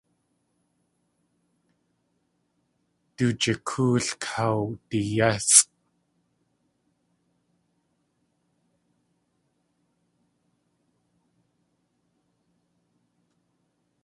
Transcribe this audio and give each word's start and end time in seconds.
Du 3.17 3.27
jikóol 3.41 4.05
kawdiyésʼ. 4.23 5.61